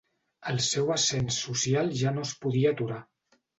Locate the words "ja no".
2.01-2.27